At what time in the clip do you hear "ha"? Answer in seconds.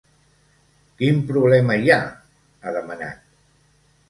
1.97-2.01, 2.65-2.75